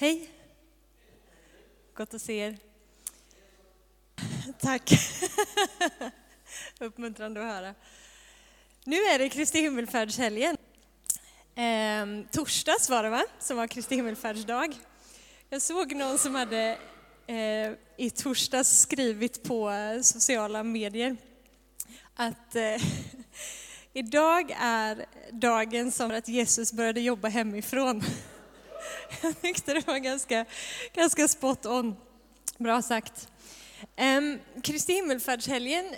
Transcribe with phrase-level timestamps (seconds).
[0.00, 0.30] Hej!
[1.94, 2.58] Gott att se er.
[4.60, 4.90] Tack.
[6.80, 7.74] Uppmuntrande att höra.
[8.84, 10.56] Nu är det Kristi himmelfärdshelgen.
[11.54, 14.74] Eh, torsdags var det va, som var Kristi himmelfärdsdag.
[15.48, 16.78] Jag såg någon som hade
[17.26, 19.72] eh, i torsdags skrivit på
[20.02, 21.16] sociala medier
[22.14, 22.82] att eh,
[23.92, 28.02] idag är dagen som att Jesus började jobba hemifrån.
[29.22, 30.44] Jag tyckte det var ganska,
[30.94, 31.96] ganska spot on.
[32.58, 33.28] Bra sagt.
[34.62, 35.94] Kristi himmelfärdshelgen,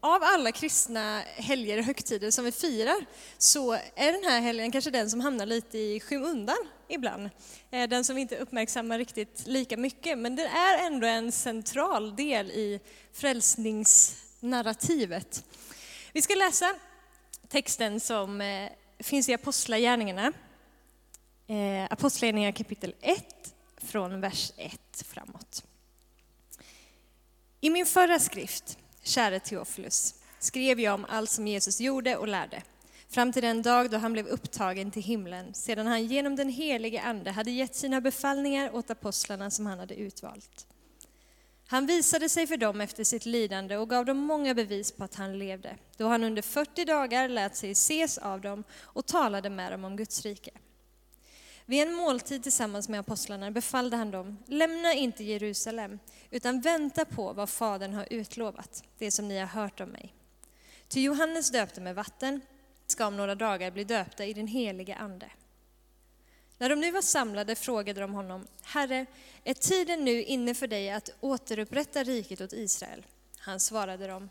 [0.00, 3.04] av alla kristna helger och högtider som vi firar,
[3.38, 7.30] så är den här helgen kanske den som hamnar lite i skymundan ibland.
[7.70, 12.16] Eh, den som vi inte uppmärksammar riktigt lika mycket, men den är ändå en central
[12.16, 12.80] del i
[13.12, 15.44] frälsningsnarrativet.
[16.12, 16.74] Vi ska läsa
[17.48, 18.68] texten som eh,
[18.98, 20.32] finns i Apostlagärningarna,
[21.46, 25.64] eh, Apostlagärningarna kapitel 1, från vers 1 framåt.
[27.60, 32.62] I min förra skrift, käre Teofilus, skrev jag om allt som Jesus gjorde och lärde,
[33.08, 37.02] fram till den dag då han blev upptagen till himlen, sedan han genom den helige
[37.02, 40.66] Ande hade gett sina befallningar åt apostlarna som han hade utvalt.
[41.66, 45.14] Han visade sig för dem efter sitt lidande och gav dem många bevis på att
[45.14, 49.72] han levde, då han under 40 dagar lät sig ses av dem och talade med
[49.72, 50.50] dem om Guds rike.
[51.66, 55.98] Vid en måltid tillsammans med apostlarna befallde han dem, lämna inte Jerusalem,
[56.30, 60.14] utan vänta på vad Fadern har utlovat, det som ni har hört om mig.
[60.88, 62.40] Ty Johannes döpte med vatten,
[62.86, 65.30] ska om några dagar bli döpta i den helige Ande.
[66.58, 69.06] När de nu var samlade frågade de honom, Herre,
[69.44, 73.06] är tiden nu inne för dig att återupprätta riket åt Israel?
[73.38, 74.30] Han svarade dem,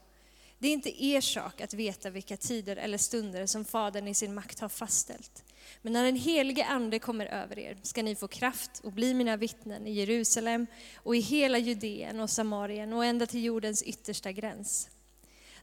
[0.59, 4.33] det är inte er sak att veta vilka tider eller stunder som Fadern i sin
[4.33, 5.43] makt har fastställt.
[5.81, 9.37] Men när den helige Ande kommer över er ska ni få kraft och bli mina
[9.37, 14.89] vittnen i Jerusalem och i hela Judeen och Samarien och ända till jordens yttersta gräns.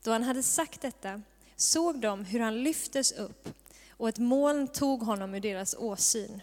[0.02, 1.22] Då han hade sagt detta
[1.56, 3.48] såg de hur han lyftes upp
[3.90, 6.42] och ett moln tog honom ur deras åsyn.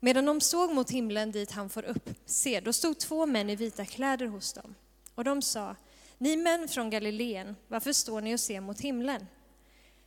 [0.00, 3.56] Medan de såg mot himlen dit han får upp, se, då stod två män i
[3.56, 4.74] vita kläder hos dem.
[5.14, 5.76] Och de sa,
[6.18, 9.26] ni män från Galileen, varför står ni och ser mot himlen?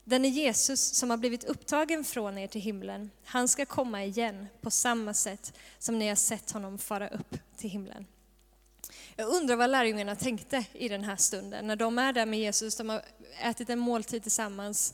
[0.03, 3.11] Den är Jesus som har blivit upptagen från er till himlen.
[3.25, 7.69] Han ska komma igen på samma sätt som ni har sett honom fara upp till
[7.69, 8.07] himlen.
[9.15, 12.75] Jag undrar vad lärjungarna tänkte i den här stunden, när de är där med Jesus,
[12.75, 13.01] de har
[13.41, 14.93] ätit en måltid tillsammans.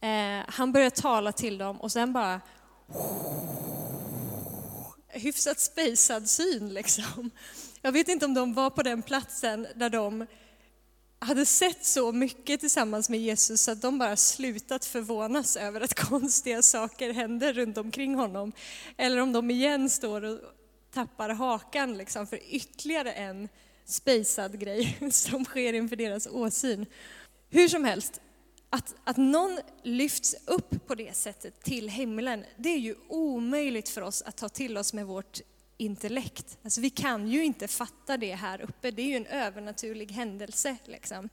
[0.00, 2.40] Eh, han börjar tala till dem och sen bara
[5.08, 7.30] hyfsat spejsad syn liksom.
[7.82, 10.26] Jag vet inte om de var på den platsen där de
[11.22, 16.62] hade sett så mycket tillsammans med Jesus att de bara slutat förvånas över att konstiga
[16.62, 18.52] saker händer runt omkring honom.
[18.96, 20.38] Eller om de igen står och
[20.92, 23.48] tappar hakan liksom för ytterligare en
[23.84, 26.86] spejsad grej som sker inför deras åsyn.
[27.50, 28.20] Hur som helst,
[28.70, 34.00] att, att någon lyfts upp på det sättet till himlen, det är ju omöjligt för
[34.00, 35.40] oss att ta till oss med vårt
[35.76, 36.58] intellekt.
[36.64, 40.76] Alltså vi kan ju inte fatta det här uppe, det är ju en övernaturlig händelse.
[40.84, 41.28] Liksom.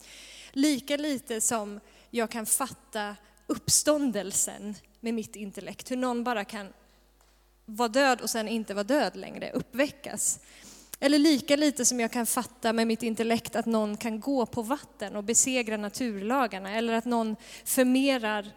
[0.52, 1.80] Lika lite som
[2.10, 3.16] jag kan fatta
[3.48, 6.74] uppståndelsen med mitt intellekt, hur någon bara kan
[7.66, 10.40] vara död och sen inte vara död längre, uppväckas.
[11.00, 14.62] Eller lika lite som jag kan fatta med mitt intellekt att någon kan gå på
[14.62, 17.36] vatten och besegra naturlagarna, eller att någon
[17.66, 18.52] förmerar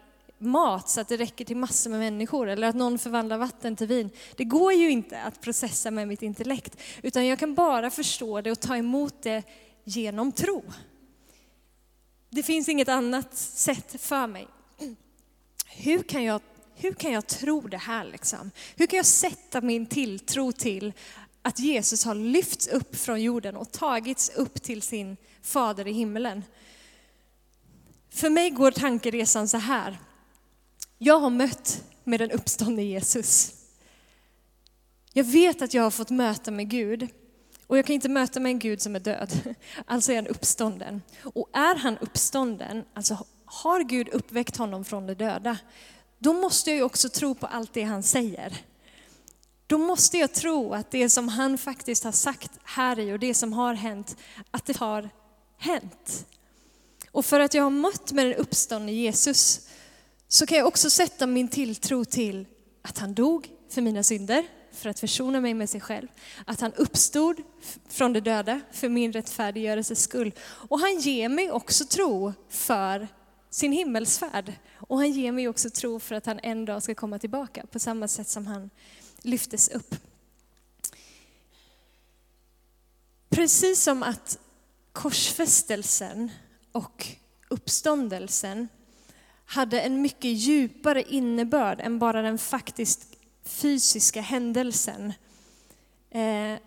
[0.45, 3.87] mat så att det räcker till massor med människor eller att någon förvandlar vatten till
[3.87, 4.09] vin.
[4.35, 8.51] Det går ju inte att processa med mitt intellekt utan jag kan bara förstå det
[8.51, 9.43] och ta emot det
[9.83, 10.63] genom tro.
[12.29, 14.47] Det finns inget annat sätt för mig.
[15.75, 16.41] Hur kan jag,
[16.75, 18.51] hur kan jag tro det här liksom?
[18.75, 20.93] Hur kan jag sätta min tilltro till
[21.41, 26.43] att Jesus har lyfts upp från jorden och tagits upp till sin fader i himlen?
[28.09, 29.97] För mig går tankeresan så här.
[31.05, 33.53] Jag har mött med den uppståndne Jesus.
[35.13, 37.07] Jag vet att jag har fått möta med Gud.
[37.67, 39.55] Och jag kan inte möta med en Gud som är död.
[39.85, 41.01] Alltså är han uppstånden.
[41.23, 45.57] Och är han uppstånden, alltså har Gud uppväckt honom från de döda,
[46.19, 48.57] då måste jag ju också tro på allt det han säger.
[49.67, 53.33] Då måste jag tro att det som han faktiskt har sagt här i och det
[53.33, 54.17] som har hänt,
[54.51, 55.09] att det har
[55.57, 56.25] hänt.
[57.11, 59.67] Och för att jag har mött med den uppståndne Jesus
[60.33, 62.45] så kan jag också sätta min tilltro till
[62.81, 66.07] att han dog för mina synder, för att försona mig med sig själv.
[66.45, 67.35] Att han uppstod
[67.89, 70.31] från de döda för min rättfärdiggörelses skull.
[70.41, 73.07] Och han ger mig också tro för
[73.49, 74.53] sin himmelsfärd.
[74.75, 77.79] Och han ger mig också tro för att han en dag ska komma tillbaka på
[77.79, 78.69] samma sätt som han
[79.21, 79.95] lyftes upp.
[83.29, 84.39] precis som att
[84.91, 86.31] korsfästelsen
[86.71, 87.07] och
[87.49, 88.67] uppståndelsen
[89.53, 93.07] hade en mycket djupare innebörd än bara den faktiskt
[93.45, 95.13] fysiska händelsen.
[96.11, 96.59] Eh,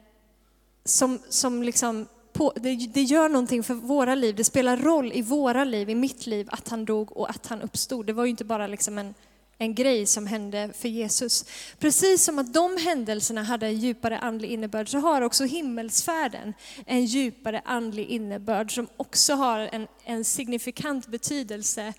[0.84, 5.22] som, som liksom på, det, det, gör någonting för våra liv, det spelar roll i
[5.22, 8.06] våra liv, i mitt liv, att han dog och att han uppstod.
[8.06, 9.14] Det var ju inte bara liksom en,
[9.58, 11.44] en grej som hände för Jesus.
[11.78, 16.54] Precis som att de händelserna hade en djupare andlig innebörd så har också himmelsfärden
[16.86, 21.94] en djupare andlig innebörd som också har en, en signifikant betydelse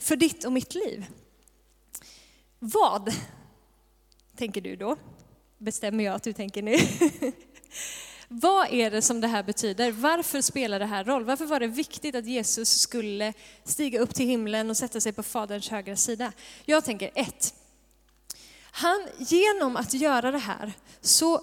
[0.00, 1.06] för ditt och mitt liv.
[2.58, 3.14] Vad,
[4.36, 4.96] tänker du då?
[5.58, 6.76] Bestämmer jag att du tänker nu.
[8.28, 9.92] Vad är det som det här betyder?
[9.92, 11.24] Varför spelar det här roll?
[11.24, 13.32] Varför var det viktigt att Jesus skulle
[13.64, 16.32] stiga upp till himlen och sätta sig på Faderns högra sida?
[16.64, 17.54] Jag tänker ett.
[18.62, 21.40] Han, genom att göra det här så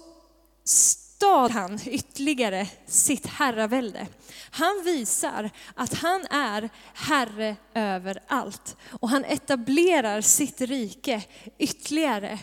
[1.18, 4.06] stad han ytterligare sitt herravälde.
[4.50, 11.22] Han visar att han är herre över allt och han etablerar sitt rike
[11.58, 12.38] ytterligare.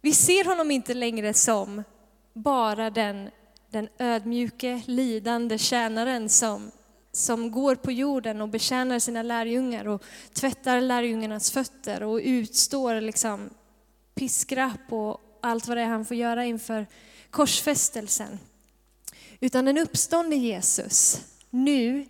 [0.00, 1.84] Vi ser honom inte längre som
[2.32, 3.30] bara den,
[3.70, 6.70] den ödmjuke, lidande tjänaren som,
[7.12, 13.50] som går på jorden och betjänar sina lärjungar och tvättar lärjungarnas fötter och utstår liksom
[14.14, 16.86] piskrapp och allt vad det är han får göra inför
[17.34, 18.38] korsfästelsen.
[19.40, 21.20] Utan den uppståndne Jesus
[21.50, 22.06] nu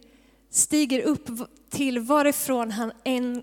[0.51, 1.29] stiger upp
[1.71, 3.43] till varifrån han en,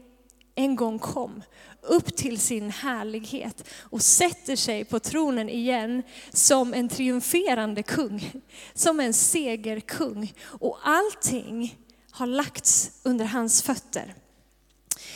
[0.55, 1.43] en gång kom
[1.81, 8.31] upp till sin härlighet och sätter sig på tronen igen som en triumferande kung,
[8.73, 10.33] som en segerkung.
[10.43, 11.77] Och allting
[12.11, 14.13] har lagts under hans fötter.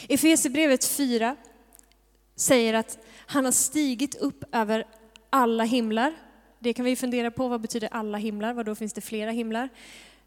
[0.10, 1.36] Efesierbrevet 4
[2.36, 2.98] säger att
[3.28, 4.88] han har stigit upp över
[5.30, 6.14] alla himlar.
[6.60, 8.54] Det kan vi fundera på, vad betyder alla himlar?
[8.54, 9.70] Vad då finns det flera himlar?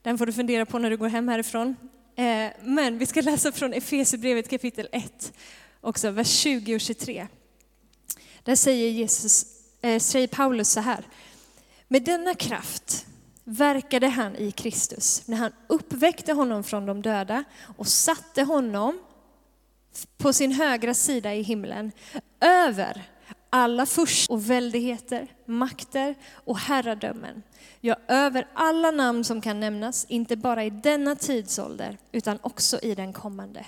[0.03, 1.77] Den får du fundera på när du går hem härifrån.
[2.17, 5.33] Eh, men vi ska läsa från Efesierbrevet kapitel 1
[5.81, 7.27] också, vers 20 och 23.
[8.43, 9.47] Där säger, Jesus,
[9.83, 11.05] eh, säger Paulus så här.
[11.89, 13.07] Med denna kraft
[13.45, 17.45] verkade han i Kristus när han uppväckte honom från de döda
[17.77, 19.01] och satte honom
[20.17, 21.93] på sin högra sida i himlen
[22.41, 23.03] över
[23.50, 27.43] alla först och väldigheter, makter och herradömen.
[27.81, 32.95] Ja, över alla namn som kan nämnas, inte bara i denna tidsålder, utan också i
[32.95, 33.67] den kommande.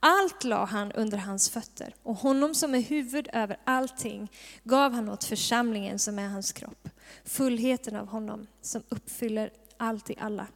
[0.00, 4.28] Allt la han under hans fötter, och honom som är huvud över allting
[4.64, 6.88] gav han åt församlingen som är hans kropp.
[7.24, 10.46] Fullheten av honom som uppfyller allt i alla.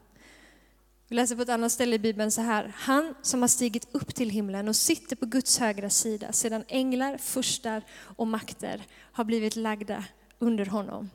[1.13, 2.73] Vi läser på ett annat ställe i Bibeln så här.
[2.77, 7.19] Han som har stigit upp till himlen och sitter på Guds högra sida sedan änglar,
[7.19, 7.83] furstar
[8.17, 8.83] och makter
[9.13, 10.05] har blivit lagda
[10.39, 11.11] under honom.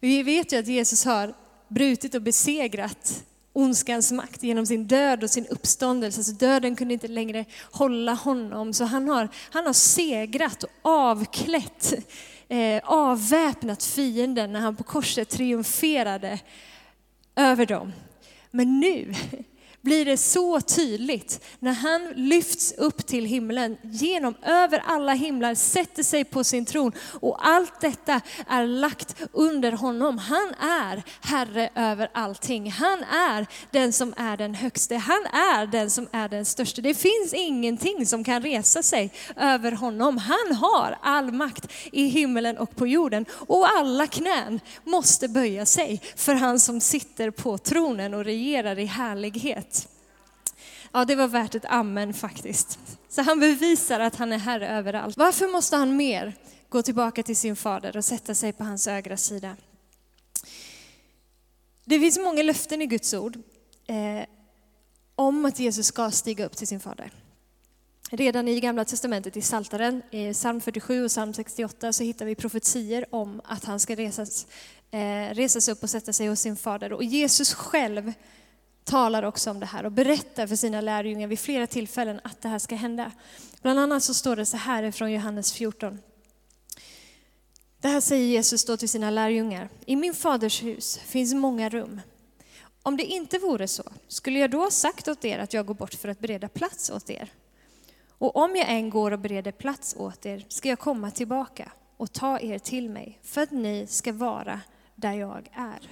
[0.00, 1.34] Vi vet ju att Jesus har
[1.68, 6.24] brutit och besegrat ondskans makt genom sin död och sin uppståndelse.
[6.24, 8.72] Så döden kunde inte längre hålla honom.
[8.72, 11.94] Så han har, han har segrat och avklätt,
[12.48, 16.38] eh, avväpnat fienden när han på korset triumferade
[17.36, 17.92] över dem.
[18.52, 19.12] Men nu
[19.82, 26.02] blir det så tydligt när han lyfts upp till himlen, genom över alla himlar, sätter
[26.02, 30.18] sig på sin tron och allt detta är lagt under honom.
[30.18, 32.70] Han är Herre över allting.
[32.70, 34.96] Han är den som är den högste.
[34.96, 36.82] Han är den som är den största.
[36.82, 40.18] Det finns ingenting som kan resa sig över honom.
[40.18, 46.00] Han har all makt i himlen och på jorden och alla knän måste böja sig
[46.16, 49.77] för han som sitter på tronen och regerar i härlighet.
[50.92, 52.78] Ja, det var värt ett amen faktiskt.
[53.08, 55.16] Så han bevisar att han är herre överallt.
[55.16, 56.34] Varför måste han mer
[56.68, 59.56] gå tillbaka till sin fader och sätta sig på hans ögra sida?
[61.84, 63.38] Det finns många löften i Guds ord
[63.86, 64.26] eh,
[65.14, 67.12] om att Jesus ska stiga upp till sin fader.
[68.10, 72.34] Redan i Gamla Testamentet, i Saltaren, i psalm 47 och psalm 68, så hittar vi
[72.34, 74.46] profetier om att han ska resas,
[74.90, 76.92] eh, resas upp och sätta sig hos sin fader.
[76.92, 78.12] Och Jesus själv
[78.88, 82.48] talar också om det här och berättar för sina lärjungar vid flera tillfällen att det
[82.48, 83.12] här ska hända.
[83.62, 85.98] Bland annat så står det så här från Johannes 14.
[87.80, 89.68] Det här säger Jesus då till sina lärjungar.
[89.86, 92.00] I min faders hus finns många rum.
[92.82, 95.74] Om det inte vore så, skulle jag då ha sagt åt er att jag går
[95.74, 97.32] bort för att bereda plats åt er?
[98.18, 102.12] Och om jag än går och bereder plats åt er ska jag komma tillbaka och
[102.12, 104.60] ta er till mig för att ni ska vara
[104.94, 105.90] där jag är.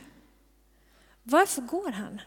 [1.23, 2.21] Varför går han?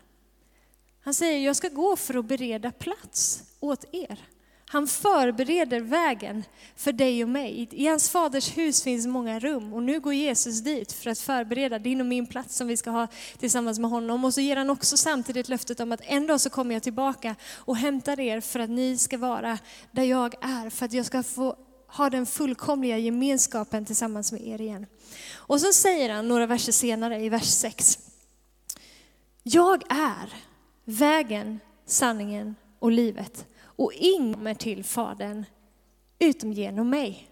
[1.10, 4.20] Han säger, jag ska gå för att bereda plats åt er.
[4.66, 6.44] Han förbereder vägen
[6.76, 7.70] för dig och mig.
[7.72, 11.80] I hans faders hus finns många rum och nu går Jesus dit för att förbereda
[11.80, 14.26] din och min plats som vi ska ha tillsammans med honom.
[14.26, 17.36] Och så ger han också samtidigt löftet om att en dag så kommer jag tillbaka
[17.54, 19.60] och hämtar er för att ni ska vara
[19.92, 21.56] där jag är, för att jag ska få
[21.88, 24.86] ha den fullkomliga gemenskapen tillsammans med er igen.
[25.36, 28.00] Och så säger han några verser senare i vers 6.
[29.44, 30.49] Jag är
[30.90, 35.46] vägen, sanningen och livet och ingen kommer till Fadern
[36.20, 37.30] utom genom mig.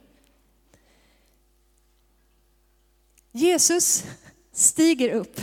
[3.31, 4.05] Jesus
[4.51, 5.41] stiger upp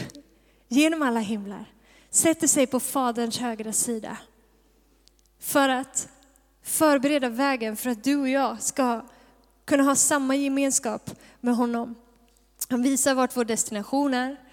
[0.68, 1.64] genom alla himlar,
[2.11, 4.18] sätter sig på Faderns högra sida
[5.38, 6.09] för att
[6.62, 9.04] förbereda vägen för att du och jag ska
[9.64, 11.94] kunna ha samma gemenskap med honom.
[12.68, 14.44] Han visar vart vår destination är.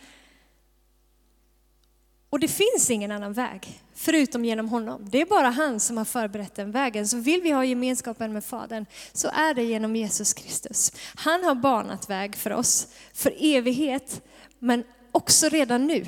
[2.32, 5.10] Och det finns ingen annan väg förutom genom honom.
[5.10, 7.08] Det är bara han som har förberett den vägen.
[7.08, 10.92] Så vill vi ha gemenskapen med Fadern så är det genom Jesus Kristus.
[11.16, 14.22] Han har banat väg för oss för evighet,
[14.60, 16.06] men också redan nu.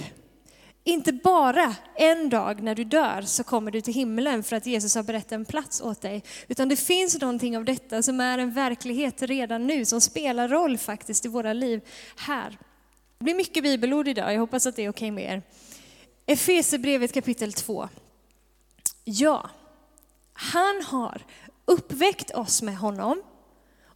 [0.83, 4.95] Inte bara en dag när du dör så kommer du till himlen för att Jesus
[4.95, 6.23] har berättat en plats åt dig.
[6.47, 10.77] Utan det finns någonting av detta som är en verklighet redan nu, som spelar roll
[10.77, 11.81] faktiskt i våra liv
[12.17, 12.57] här.
[13.17, 15.41] Det blir mycket bibelord idag, jag hoppas att det är okej med er.
[16.25, 17.89] Efesierbrevet kapitel 2.
[19.03, 19.49] Ja,
[20.33, 21.25] han har
[21.65, 23.23] uppväckt oss med honom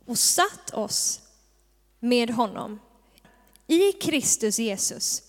[0.06, 1.22] och satt oss
[2.00, 2.80] med honom
[3.68, 5.24] i Kristus Jesus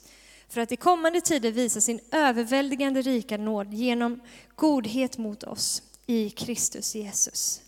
[0.49, 4.21] för att i kommande tider visa sin överväldigande rika nåd genom
[4.55, 7.63] godhet mot oss i Kristus Jesus.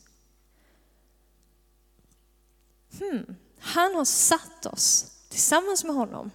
[2.98, 3.36] Hmm.
[3.58, 6.30] Han har satt oss tillsammans med honom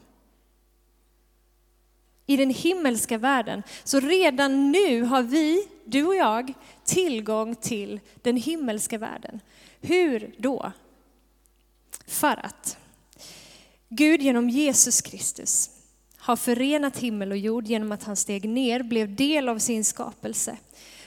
[2.25, 3.63] i den himmelska världen.
[3.83, 6.53] Så redan nu har vi, du och jag,
[6.83, 9.39] tillgång till den himmelska världen.
[9.81, 10.71] Hur då?
[12.07, 12.77] För att
[13.89, 15.69] Gud genom Jesus Kristus
[16.17, 20.57] har förenat himmel och jord genom att han steg ner, blev del av sin skapelse,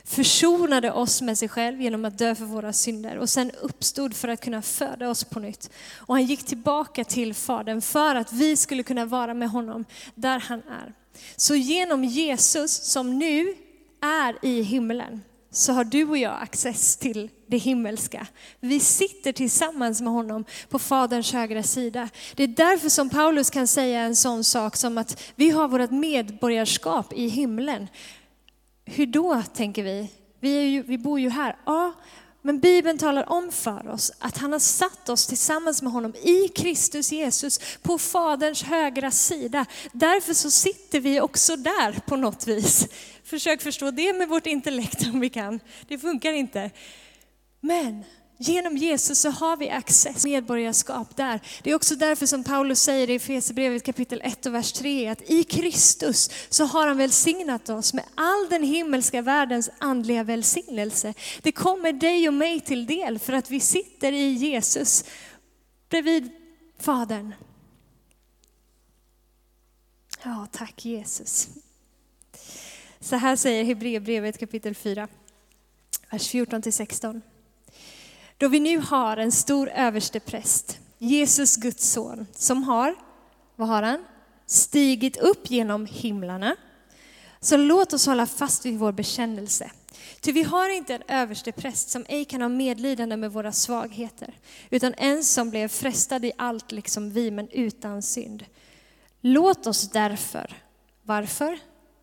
[0.05, 4.29] försonade oss med sig själv genom att dö för våra synder och sen uppstod för
[4.29, 5.71] att kunna föda oss på nytt.
[5.97, 9.85] Och han gick tillbaka till Fadern för att vi skulle kunna vara med honom
[10.15, 10.95] där han är.
[11.37, 13.55] Så genom Jesus som nu
[14.01, 15.21] är i himlen
[15.51, 18.27] så har du och jag access till det himmelska.
[18.61, 22.09] Vi sitter tillsammans med honom på Faderns högra sida.
[22.35, 25.91] Det är därför som Paulus kan säga en sån sak som att vi har vårt
[25.91, 27.89] medborgarskap i himlen.
[28.85, 30.11] Hur då, tänker vi?
[30.41, 31.57] Vi, ju, vi bor ju här.
[31.67, 31.93] Ja,
[32.43, 36.49] men Bibeln talar om för oss att han har satt oss tillsammans med honom i
[36.49, 39.67] Kristus Jesus på Faderns högra sida.
[39.93, 42.89] Därför så sitter vi också där på något vis.
[43.25, 45.61] Försök förstå det med vårt intellekt om vi kan.
[45.89, 46.71] Det funkar inte.
[47.61, 48.05] Men
[48.41, 51.41] Genom Jesus så har vi access, medborgarskap där.
[51.63, 55.31] Det är också därför som Paulus säger i Efesierbrevet kapitel 1 och vers 3 att
[55.31, 61.15] i Kristus så har han välsignat oss med all den himmelska världens andliga välsignelse.
[61.43, 65.05] Det kommer dig och mig till del för att vi sitter i Jesus
[65.89, 66.31] bredvid
[66.79, 67.35] Fadern.
[70.23, 71.49] Ja, tack Jesus.
[73.01, 75.09] Så här säger Hebreerbrevet kapitel 4,
[76.11, 77.23] vers 14 till 16.
[78.39, 82.95] Då vi nu har en stor överstepräst, Jesus Guds son, som har,
[83.57, 84.05] vad har han?
[84.47, 86.57] Stigit upp genom himlarna.
[87.41, 89.71] Så låt oss hålla fast vid vår bekännelse.
[90.21, 94.35] Ty vi har inte en överstepräst som ej kan ha medlidande med våra svagheter,
[94.71, 98.45] utan en som blev frestad i allt liksom vi, men utan synd.
[99.21, 100.53] Låt oss därför,
[101.03, 101.59] varför?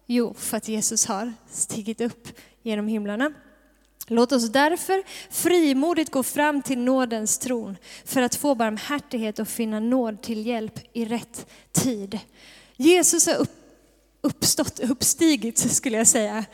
[0.06, 2.28] Jo, för att Jesus har stigit upp
[2.64, 3.34] genom himlarna
[4.08, 9.80] Låt oss därför frimodigt gå fram till nådens tron för att få barmhärtighet och finna
[9.80, 12.20] nåd till hjälp i rätt tid.
[12.76, 13.56] Jesus har upp,
[14.22, 16.46] uppstått, uppstigit skulle jag säga.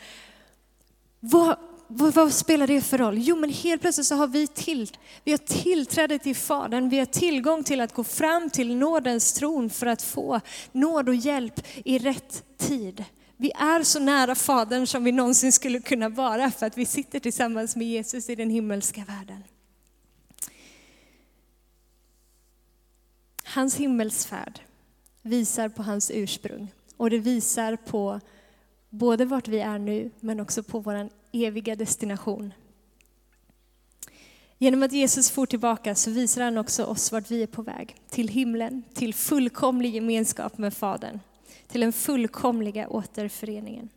[1.20, 1.56] Vad,
[1.86, 3.18] vad, vad, spelar det för roll?
[3.18, 4.90] Jo, men helt plötsligt så har vi, till,
[5.24, 9.70] vi har tillträde till Fadern, vi har tillgång till att gå fram till nådens tron
[9.70, 10.40] för att få
[10.72, 13.04] nåd och hjälp i rätt tid.
[13.42, 17.20] Vi är så nära Fadern som vi någonsin skulle kunna vara för att vi sitter
[17.20, 19.44] tillsammans med Jesus i den himmelska världen.
[23.44, 24.60] Hans himmelsfärd
[25.22, 28.20] visar på hans ursprung och det visar på
[28.90, 32.54] både vart vi är nu men också på vår eviga destination.
[34.58, 37.96] Genom att Jesus får tillbaka så visar han också oss vart vi är på väg.
[38.10, 41.20] Till himlen, till fullkomlig gemenskap med Fadern
[41.68, 43.88] till den fullkomliga återföreningen.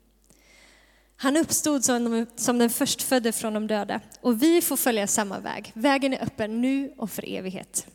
[1.17, 5.71] Han uppstod som, den förstfödde från de döda och vi får följa samma väg.
[5.75, 7.87] Vägen är öppen nu och för evighet.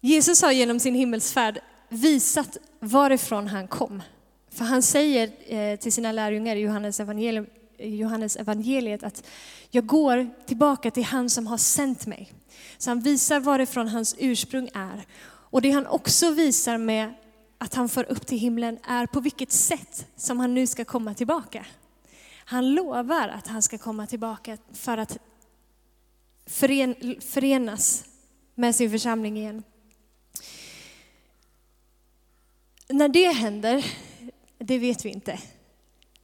[0.00, 4.02] Jesus har genom sin himmelsfärd visat varifrån han kom.
[4.50, 7.46] För han säger eh, till sina lärjungar i Johannes evangelium,
[7.78, 9.24] Johannes evangeliet att
[9.70, 12.32] jag går tillbaka till han som har sänt mig.
[12.78, 15.06] Så han visar varifrån hans ursprung är.
[15.24, 17.14] Och det han också visar med
[17.62, 21.14] att han för upp till himlen är på vilket sätt som han nu ska komma
[21.14, 21.66] tillbaka.
[22.44, 25.18] Han lovar att han ska komma tillbaka för att
[26.46, 28.04] fören, förenas
[28.54, 29.62] med sin församling igen.
[32.88, 33.84] När det händer,
[34.58, 35.38] det vet vi inte.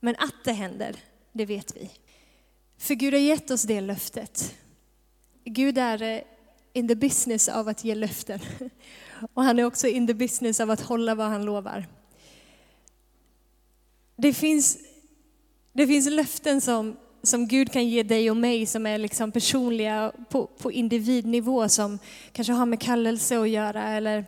[0.00, 0.96] Men att det händer,
[1.32, 1.90] det vet vi.
[2.78, 4.54] För Gud har gett oss det löftet.
[5.44, 6.24] Gud är
[6.72, 8.40] in the business av att ge löften.
[9.34, 11.86] Och han är också in the business av att hålla vad han lovar.
[14.16, 14.78] Det finns,
[15.72, 20.12] det finns löften som, som Gud kan ge dig och mig som är liksom personliga
[20.28, 21.98] på, på individnivå som
[22.32, 24.24] kanske har med kallelse att göra eller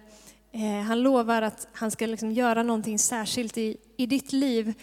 [0.53, 4.75] eh, han lovar att han ska liksom göra någonting särskilt i, i ditt liv.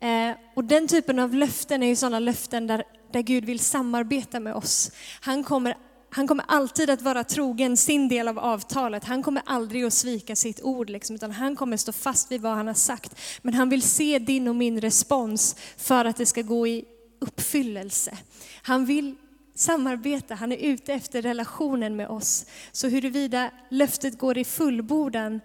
[0.00, 4.40] Eh, och den typen av löften är ju sådana löften där, där Gud vill samarbeta
[4.40, 4.90] med oss.
[5.20, 5.76] Han kommer
[6.14, 9.04] han kommer alltid att vara trogen sin del av avtalet.
[9.04, 12.52] Han kommer aldrig att svika sitt ord, liksom, utan han kommer stå fast vid vad
[12.52, 13.20] han har sagt.
[13.42, 16.84] Men han vill se din och min respons för att det ska gå i
[17.20, 18.18] uppfyllelse.
[18.62, 19.14] Han vill
[19.54, 22.46] samarbeta, han är ute efter relationen med oss.
[22.72, 25.40] Så huruvida löftet går i fullbordan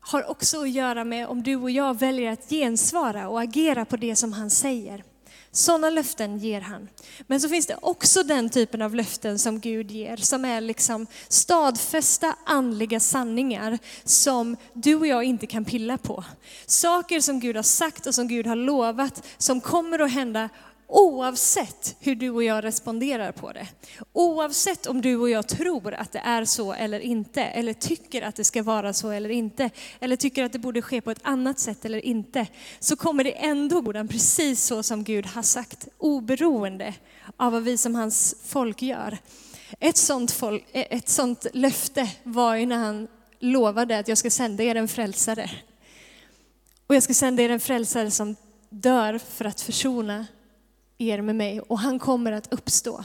[0.00, 3.96] har också att göra med om du och jag väljer att gensvara och agera på
[3.96, 5.04] det som han säger.
[5.52, 6.88] Sådana löften ger han.
[7.26, 11.06] Men så finns det också den typen av löften som Gud ger, som är liksom
[11.28, 16.24] stadfästa andliga sanningar som du och jag inte kan pilla på.
[16.66, 20.48] Saker som Gud har sagt och som Gud har lovat, som kommer att hända
[20.90, 23.66] Oavsett hur du och jag responderar på det.
[24.12, 28.36] Oavsett om du och jag tror att det är så eller inte, eller tycker att
[28.36, 29.70] det ska vara så eller inte,
[30.00, 32.46] eller tycker att det borde ske på ett annat sätt eller inte,
[32.78, 36.94] så kommer det ändå gå precis så som Gud har sagt, oberoende
[37.36, 39.18] av vad vi som hans folk gör.
[39.80, 44.62] Ett sånt, folk, ett sånt löfte var ju när han lovade att jag ska sända
[44.64, 45.50] er en frälsare.
[46.86, 48.36] Och jag ska sända er en frälsare som
[48.70, 50.26] dör för att försona
[50.98, 53.04] er med mig och han kommer att uppstå.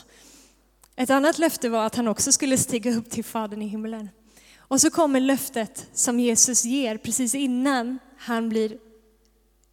[0.95, 4.09] Ett annat löfte var att han också skulle stiga upp till Fadern i himlen.
[4.57, 8.77] Och så kommer löftet som Jesus ger precis innan han blir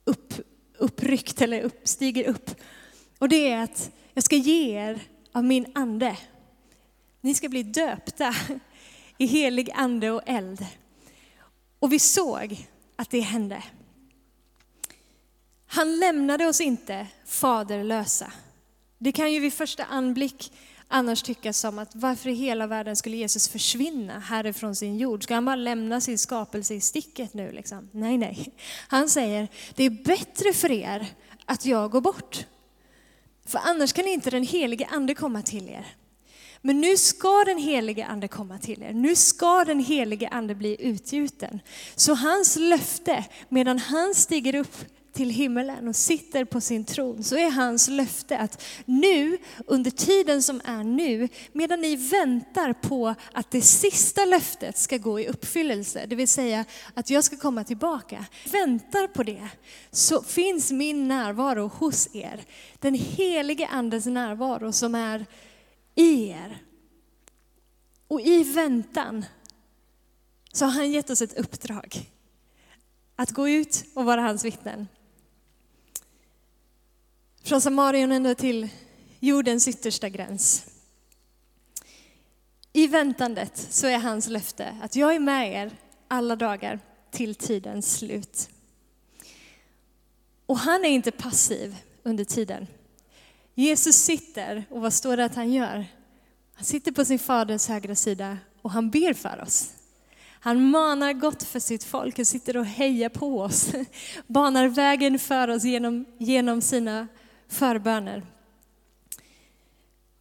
[0.05, 0.35] upp,
[0.79, 2.51] uppryckt eller upp, stiger upp.
[3.19, 5.03] Och det är att jag ska ge er
[5.33, 6.17] av min ande.
[7.21, 8.35] Ni ska bli döpta
[9.19, 10.67] i helig ande och eld.
[11.79, 13.63] Och vi såg att det hände.
[15.73, 18.33] Han lämnade oss inte faderlösa.
[18.99, 20.53] Det kan ju vid första anblick
[20.89, 25.25] annars tyckas som att varför i hela världen skulle Jesus försvinna härifrån sin jord?
[25.25, 27.53] Ska han bara lämna sin skapelse i sticket nu?
[27.53, 27.89] Liksom?
[27.93, 28.53] Nej, nej.
[28.89, 31.07] Han säger, det är bättre för er
[31.45, 32.47] att jag går bort.
[33.47, 35.87] För annars kan inte den helige ande komma till er.
[36.61, 38.93] Men nu ska den helige ande komma till er.
[38.93, 41.61] Nu ska den helige ande bli utgjuten.
[41.95, 44.77] Så hans löfte, medan han stiger upp
[45.13, 50.43] till himmelen och sitter på sin tron så är hans löfte att nu, under tiden
[50.43, 56.07] som är nu, medan ni väntar på att det sista löftet ska gå i uppfyllelse,
[56.07, 59.49] det vill säga att jag ska komma tillbaka, väntar på det,
[59.91, 62.45] så finns min närvaro hos er.
[62.79, 65.27] Den helige andens närvaro som är
[65.95, 66.63] i er.
[68.09, 69.25] Och i väntan
[70.53, 72.11] så har han gett oss ett uppdrag.
[73.17, 74.89] Att gå ut och vara hans vittnen.
[77.43, 78.69] Från Samarien ända till
[79.21, 80.67] jordens yttersta gräns.
[82.73, 85.71] I väntandet så är hans löfte att jag är med er
[86.09, 88.49] alla dagar till tidens slut.
[90.47, 92.67] Och han är inte passiv under tiden.
[93.55, 95.87] Jesus sitter, och vad står det att han gör?
[96.55, 99.73] Han sitter på sin faders högra sida och han ber för oss.
[100.43, 103.73] Han manar gott för sitt folk, han sitter och hejar på oss,
[104.27, 107.09] banar vägen för oss genom, genom sina
[107.51, 108.27] förböner.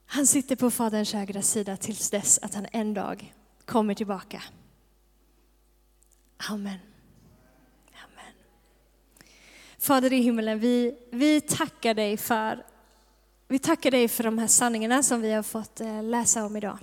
[0.06, 3.34] Han sitter på Faderns högra sida tills dess att han en dag
[3.66, 4.44] kommer tillbaka.
[6.50, 6.80] Amen.
[7.94, 8.34] Amen.
[9.80, 12.64] Fader i himmelen, vi, vi tackar dig för
[13.48, 16.78] vi tackar dig för de här sanningarna som vi har fått eh, läsa om idag.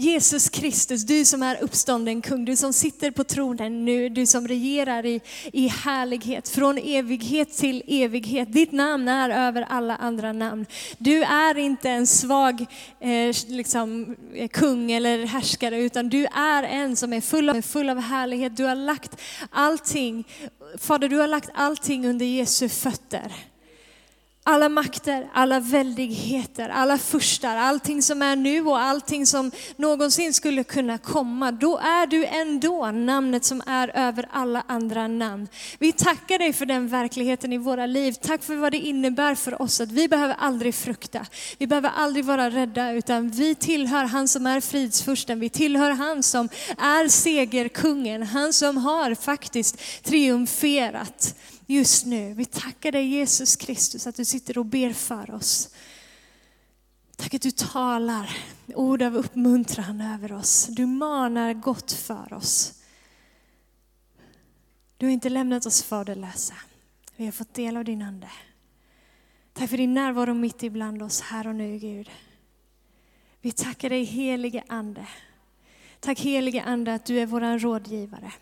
[0.00, 4.48] Jesus Kristus, du som är uppstånden kung, du som sitter på tronen nu, du som
[4.48, 5.20] regerar i,
[5.52, 8.52] i härlighet från evighet till evighet.
[8.52, 10.66] Ditt namn är över alla andra namn.
[10.98, 12.66] Du är inte en svag
[13.00, 17.88] eh, liksom, eh, kung eller härskare, utan du är en som är full av, full
[17.88, 18.56] av härlighet.
[18.56, 20.24] Du har lagt allting,
[20.78, 23.32] Fader, du har lagt allting under Jesu fötter
[24.48, 30.64] alla makter, alla väldigheter, alla furstar, allting som är nu och allting som någonsin skulle
[30.64, 31.52] kunna komma.
[31.52, 35.48] Då är du ändå namnet som är över alla andra namn.
[35.78, 38.12] Vi tackar dig för den verkligheten i våra liv.
[38.12, 41.26] Tack för vad det innebär för oss att vi behöver aldrig frukta.
[41.58, 45.40] Vi behöver aldrig vara rädda utan vi tillhör han som är fridsfursten.
[45.40, 48.22] Vi tillhör han som är segerkungen.
[48.22, 51.34] Han som har faktiskt triumferat
[51.68, 52.34] just nu.
[52.34, 55.74] Vi tackar dig Jesus Kristus att du sitter och ber för oss.
[57.16, 58.36] Tack att du talar
[58.74, 60.66] ord av uppmuntran över oss.
[60.66, 62.82] Du manar gott för oss.
[64.96, 66.54] Du har inte lämnat oss faderlösa.
[67.16, 68.30] Vi har fått del av din Ande.
[69.52, 72.10] Tack för din närvaro mitt ibland oss här och nu Gud.
[73.40, 75.06] Vi tackar dig helige Ande
[76.00, 78.32] Tack helige Ande att du är vår rådgivare.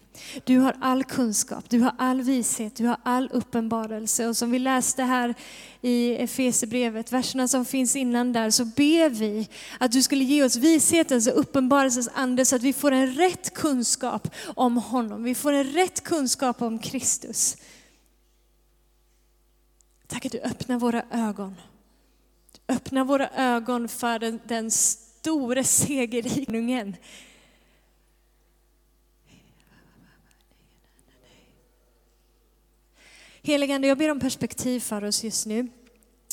[0.44, 4.26] Du har all kunskap, du har all vishet, du har all uppenbarelse.
[4.26, 5.34] Och som vi läste här
[5.80, 9.48] i Efesebrevet, verserna som finns innan där, så ber vi
[9.80, 13.54] att du skulle ge oss vishetens och uppenbarelsens ande så att vi får en rätt
[13.54, 15.22] kunskap om honom.
[15.22, 17.56] Vi får en rätt kunskap om Kristus.
[20.06, 21.54] Tack att du öppnar våra ögon.
[22.52, 26.96] Du öppnar våra ögon för den, den store segerrikningen.
[33.46, 35.58] Heligande, jag ber om perspektiv för oss just nu.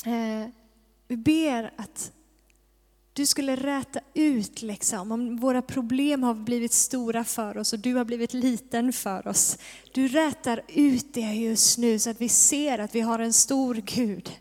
[0.05, 0.49] Eh,
[1.07, 2.11] vi ber att
[3.13, 7.93] du skulle räta ut liksom, om våra problem har blivit stora för oss och du
[7.95, 9.57] har blivit liten för oss.
[9.93, 13.75] Du rätar ut det just nu så att vi ser att vi har en stor
[13.75, 14.31] Gud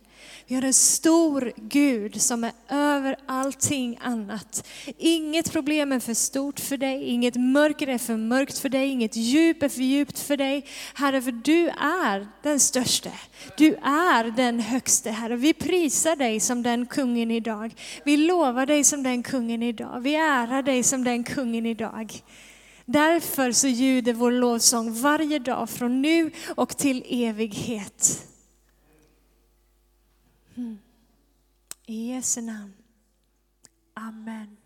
[0.46, 4.68] vi har en stor Gud som är över allting annat.
[4.98, 9.16] Inget problem är för stort för dig, inget mörker är för mörkt för dig, inget
[9.16, 10.66] djup är för djupt för dig.
[10.94, 13.10] Herre, för du är den största.
[13.56, 15.36] Du är den högste, Herre.
[15.36, 17.74] Vi prisar dig som den kungen idag.
[18.04, 20.00] Vi lovar dig som den kungen idag.
[20.00, 22.22] Vi ärar dig som den kungen idag.
[22.84, 28.26] Därför så ljuder vår lovsång varje dag från nu och till evighet.
[30.56, 30.78] Mm.
[31.88, 32.74] I Jesu namn.
[33.96, 34.22] Amen.
[34.26, 34.61] Amen.